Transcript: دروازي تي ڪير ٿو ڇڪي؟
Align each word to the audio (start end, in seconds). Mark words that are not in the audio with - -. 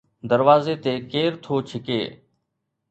دروازي 0.29 0.75
تي 0.83 0.93
ڪير 1.11 1.31
ٿو 1.43 1.55
ڇڪي؟ 1.69 2.01